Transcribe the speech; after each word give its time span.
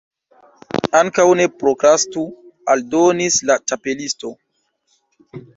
"Ankaŭ 0.99 1.25
ne 1.41 1.45
prokrastu," 1.63 2.23
aldonis 2.77 3.39
la 3.51 3.59
Ĉapelisto 3.73 4.33